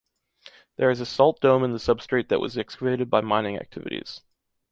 [0.77, 4.21] There is a salt dome in the substrate that was excavated by mining activities.